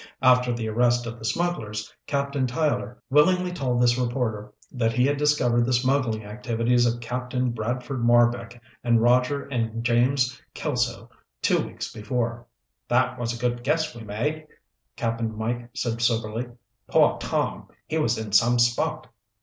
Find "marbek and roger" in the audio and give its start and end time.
8.03-9.43